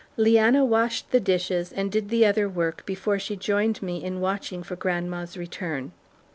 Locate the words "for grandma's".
4.63-5.37